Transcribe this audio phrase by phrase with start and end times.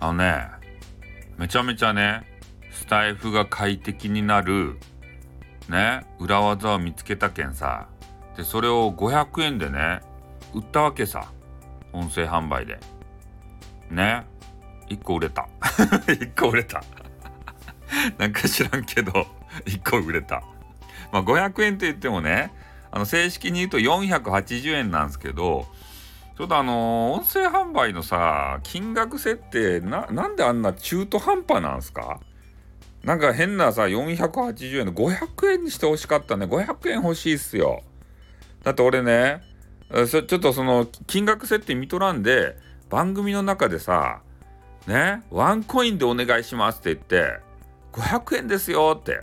[0.00, 0.46] あのね
[1.36, 2.22] めちゃめちゃね
[2.72, 4.78] スタイフが快適になる
[5.68, 7.88] ね裏技を見つけたけんさ
[8.36, 10.00] でそれを500円でね
[10.54, 11.30] 売ったわけさ
[11.92, 12.78] 音声販売で。
[13.90, 14.24] ね
[14.88, 15.48] 1個売れた。
[15.60, 16.82] 1個売れた。
[18.18, 19.12] なんか知らんけど
[19.66, 20.42] 1個売れた。
[21.12, 22.52] まあ500円って言ってもね
[22.90, 25.66] あの正式に言うと480円なんですけど
[26.40, 32.18] ちょっとあの音声販売のさ金額設定ななんであんな中途半端なんすか？
[33.04, 36.46] なんか変なさ480円で500円にしてほしかったね。
[36.46, 37.82] 500円欲しいっすよ。
[38.62, 39.42] だって俺ね
[39.90, 42.56] ちょっとその金額設定見とらんで
[42.88, 44.22] 番組の中でさ
[44.86, 47.40] ねワンコインでお願いしますって言って
[47.92, 49.20] 500円ですよって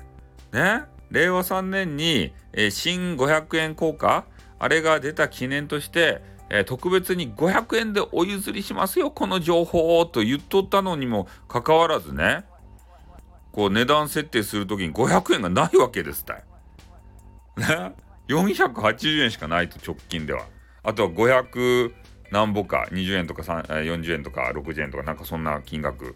[0.54, 4.26] ね令和3年に、えー、新500円硬貨？
[4.60, 12.46] あれが出た記念として、えー、特別に500円でお譲りしますよこの情報をと言っとったのにもかかわらずね
[13.58, 16.44] こう値段設定する時に500円がないわけですたい。
[17.58, 17.96] ね
[18.28, 20.46] ？480円しかないと直近では。
[20.84, 21.92] あとは500
[22.32, 26.16] 何ぼか20円とか40円とか60円とかなんかそんな金額。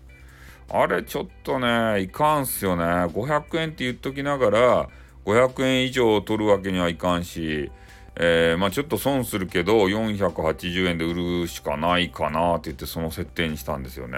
[0.69, 2.83] あれちょっとねいかんっすよね。
[2.83, 4.89] 500円って言っときながら
[5.25, 7.71] 500円以上取るわけにはいかんし、
[8.17, 14.17] えー、まあちょっと損するけど480円で売るしかないかなって言ってその設定にしたんですよね。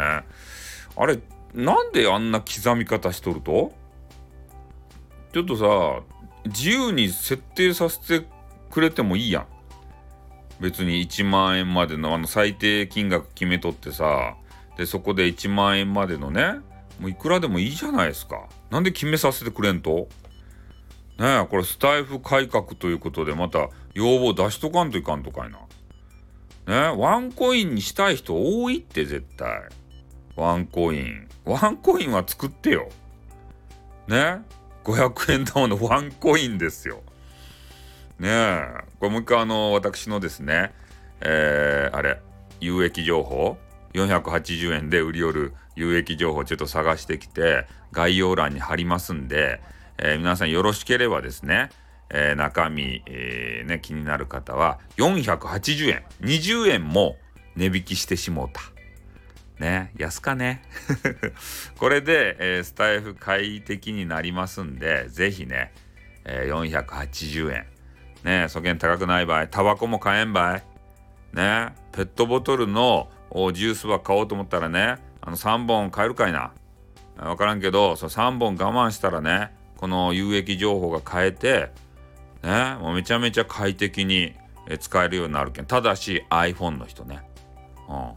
[0.95, 1.19] あれ
[1.53, 3.73] なんであんな刻み方しとると？
[5.31, 6.03] ちょっとさ
[6.45, 8.27] 自由に設定させて
[8.72, 9.45] くれてもいいやん。
[10.59, 14.35] 別に1万円までのあの最低金額決めとってさ
[14.78, 16.53] でそこで1万円までのね
[17.00, 18.47] もういくらでもいいじゃないですか。
[18.69, 20.07] なんで決めさせてくれんと？
[21.19, 25.59] ねえこれスタイフ改革ということでまた要望出しとかんといかんとかいな。
[26.66, 29.64] ねワンコインにしたい人多いって絶対。
[30.36, 31.28] ワンコイン。
[31.45, 32.90] ワンコインは作ってよ。
[34.07, 34.41] ね
[34.84, 37.03] 500円玉のワンコインですよ。
[38.19, 38.84] ねえ。
[39.00, 40.74] これもう一回あの、私のですね、
[41.22, 42.19] えー、あれ、
[42.59, 43.57] 有益情報、
[43.94, 49.62] 480円で売り寄る有益情報ちょっと探してきて、概要欄に貼りますんで、
[49.98, 51.70] えー、皆さんよろしければですね、
[52.09, 57.18] えー、中身、えー、ね、気になる方は、480円、20円も
[57.56, 58.62] 値引きしてしもうた。
[59.59, 60.64] ね、安かね？
[61.78, 65.72] これで、えー、スタイフ快適になりますんで、ぜひね、
[66.25, 67.66] えー、480円。
[68.24, 70.54] ね、そげん高くない場合、タバコも買えん場合、
[71.34, 73.10] ね、ペットボトルの
[73.54, 76.52] ジュースは買おうと思ったらね、あの3本買えるかいな？
[77.18, 79.52] わからんけど、そ3本我慢したらね、
[79.83, 81.69] この有益情報が変えて、
[82.41, 84.33] ね、もうめちゃめちゃ快適に
[84.79, 85.66] 使えるようになるけん。
[85.66, 87.21] ただし iPhone の人ね。
[87.89, 88.13] うん。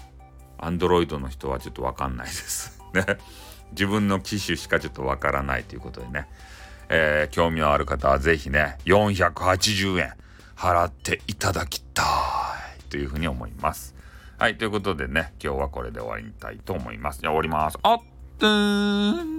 [0.65, 3.05] アンドロイドの人はちょっとわかんないです ね。
[3.73, 6.29] 自分の機種しかちょっとわからないということでね。
[6.89, 10.13] えー、興味のある方はぜひね、480円
[10.55, 12.05] 払っていただきた
[12.79, 13.97] いというふうに思います。
[14.39, 17.23] はい、ということでね、今日はこれで終わりたいと思います。
[17.23, 17.79] じゃあ終わります。
[17.83, 19.36] あっ、ーにゃ。